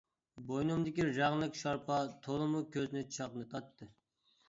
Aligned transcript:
بوينۇمدىكى 0.51 1.05
رەڭلىك 1.09 1.61
شارپا 1.61 2.01
تولىمۇ 2.27 2.65
كۆزنى 2.75 3.07
چاقنىتاتتى. 3.19 3.95